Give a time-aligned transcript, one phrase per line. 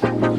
[0.00, 0.38] Hello，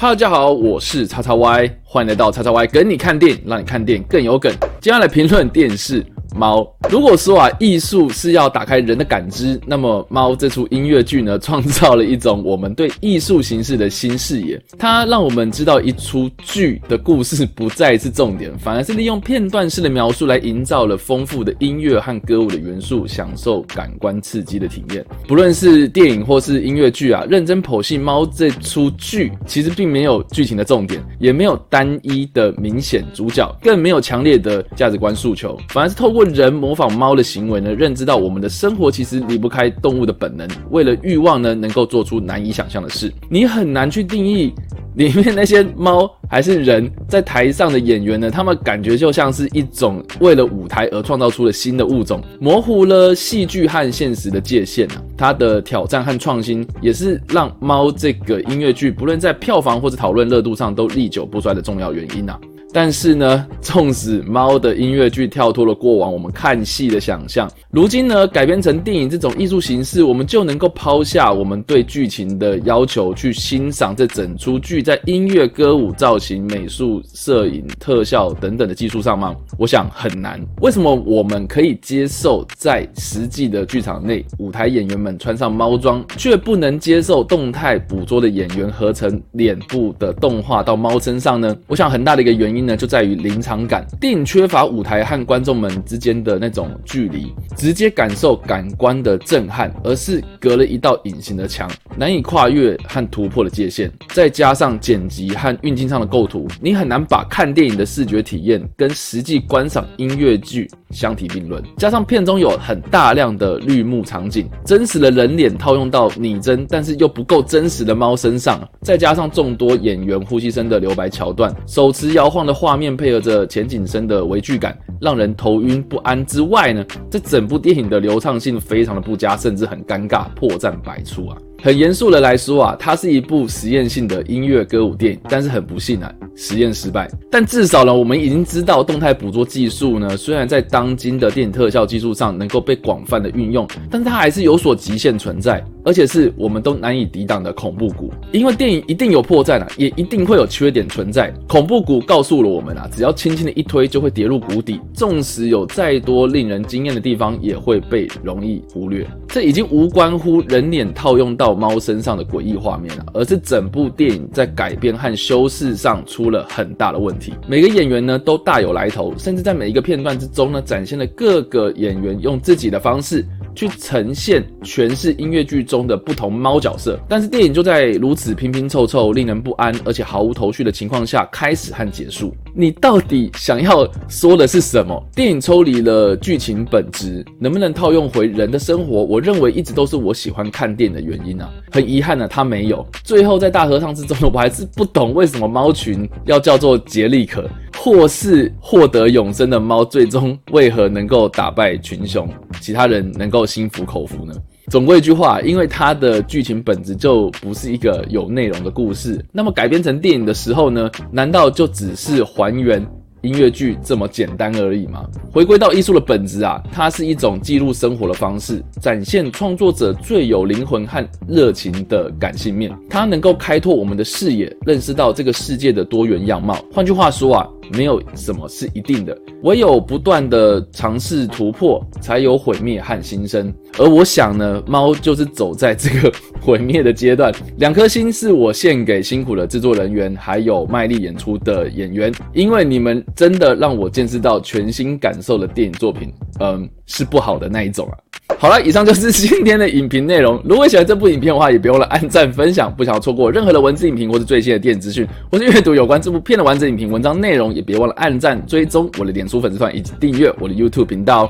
[0.00, 4.52] 大家好，我是叉叉 Y，欢迎来到叉叉 Y 跟你看电影，让你看电影更有梗。
[4.80, 6.04] 接下来评论电视。
[6.36, 14.60] 猫，如果说啊，艺术是要打开人的感知，那么猫这出音乐剧呢，创造了一种我们对艺术形式的新视野。
[14.78, 25.04] 它让我们知道一出剧的故事不再是重点，反而是利用片段式的描述来营造了丰富的音乐和歌舞的元素，享受感官刺激的体验。
[25.26, 36.17] 不论是电影或是音乐剧啊，认真剖析猫这出剧，其实并没有剧情的重点，也没有单一的明显主角，更没有强烈的价值观诉求，反而是透过。
[36.24, 43.12] 人模仿猫的行为呢，认知到我们的生活其实离不开动物的本能，为了欲望呢，能够做出难以想象的事。
[43.28, 44.52] 你很难去定义
[44.96, 55.02] 里面那些猫还是人，在台上的演员呢，他们感觉就像是一种为了舞台而创造出了新的物种，模糊了戏剧和现实的界限啊。
[55.16, 62.38] 它的挑战和创新，也是让猫这个音乐剧不论在票房或者讨论热度上都历久不衰的重要原因啊。
[62.70, 79.34] 但是呢，纵使猫的音乐剧跳脱了过往我们看戏的想象，如今呢改编成电影这种艺术形式，我们就能够抛下我们对剧情的要求，去欣赏这整出剧在音乐、歌舞、造型、美术、摄影、特效等等的技术上吗？
[79.56, 80.38] 我想很难。
[80.60, 91.56] 为什么我们可以接受在实际的剧场内舞台演员们穿上猫装，却不能接受动态捕捉的演员合成脸部的动画到猫身上呢？
[91.66, 92.57] 我想很大的一个原因。
[92.64, 93.86] 呢，就在于临场感。
[94.00, 103.92] 电影缺乏舞台和观众们之间的那种距离，直接感受感官的震撼，而是隔了一道隐形的墙，难以跨越和突破的界限。
[104.14, 111.62] 再加上剪辑和运镜上的构图，你很难把看电影的视觉体验跟实际观赏音乐剧相提并论。
[111.76, 122.47] 加上片中有很大量的绿幕场景，真实的人脸套用到拟真但是又不够真实的猫身上，再加上众多演员呼吸声的留白桥段，手持摇晃。
[122.48, 131.36] 的画面配合着前景深的微距感，让人头晕不安之外呢，这整部电影的流畅性非常的不佳，甚至很尴尬，破绽百出啊。
[131.60, 137.10] 很严肃的来说啊，它是一部实验性的音乐歌舞电影，但是很不幸啊，实验失败。
[137.28, 148.12] 但至少呢，我们已经知道动态捕捉技术呢，虽然在当今的电影特效技术上能够被广泛的运用，但是它还是有所极限存在，而且是我们都难以抵挡的恐怖谷。
[148.30, 151.34] 因为电影一定有破绽啊，也一定会有缺点存在。
[151.48, 159.04] 恐怖谷告诉了我们啊，只要轻轻的一推就会跌入谷底，纵使有再多令人惊艳的地方，也会被容易忽略。
[159.26, 161.47] 这已经无关乎人脸套用到。
[161.54, 167.32] 猫身上的诡异画面啊，而是整部电影在改编和修饰上出了很大的问题。
[167.46, 173.24] 每个演员呢都大有来头，甚至在每一个片段之中呢，展现了各个演员用自己的方式。
[173.58, 182.32] 去呈现诠释音乐剧中的不同猫角色，但是电影就在如此拼拼凑凑、令人不安而且毫无头绪的情况下开始和结束。
[182.54, 185.04] 你到底想要说的是什么？
[185.12, 189.02] 电影抽离了剧情本质，能不能套用回人的生活？
[189.02, 191.50] 我认为一直都是我喜欢看电影的原因啊。
[191.72, 192.86] 很遗憾呢，它没有。
[193.02, 197.50] 最后在大合唱之中，我还是不懂为什么猫群要叫做杰利可。
[197.78, 202.28] 或是获得永生的猫，最终为何能够打败群雄，
[202.60, 204.34] 其他人能够心服口服呢？
[204.68, 210.90] 总归一句话，因为它的剧情本质就不是一个有内容的故事，那么改编成电影的时候呢？
[211.10, 212.86] 难道就只是还原？
[213.22, 215.04] 音乐剧这么简单而已吗？
[215.32, 222.72] 回归到艺术的本质啊，它是一种记录生活的方式，展现创作者最有灵魂和热情的感性面。
[222.88, 226.56] 它能够开拓我们的视野，认识到这个世界的多元样貌。
[226.72, 233.52] 换句话说啊，没有什么是一定的，唯有不断的尝试突破，才有毁灭和新生。
[233.78, 237.32] 而我想呢，猫就是走在这个毁灭的阶段。
[237.58, 243.04] 两颗心是我献给辛苦的制作人员，还有卖力演出的演员，因为你们。
[243.14, 247.98] 真的让我见识到全新感受的电影作品，嗯，是不好的那一种啊。
[248.40, 250.40] 好了，以上就是今天的影评内容。
[250.44, 252.72] 如果喜欢这部影片的话，也别忘了按赞、分享。
[252.72, 261.28] 不想要错过任何的文字影评或是最新的电影资讯，或是阅读有关这部片的完整影评文章内容，也别忘了按赞、追踪我的脸书粉丝团以及订阅我的 YouTube 频道。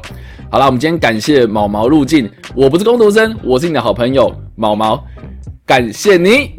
[0.50, 5.02] 好了，我们今天感谢毛毛入境，我不是工读生，我是你的好朋友毛毛，
[5.64, 6.57] 感谢你。